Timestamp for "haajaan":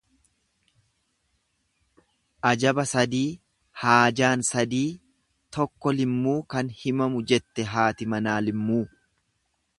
3.83-4.47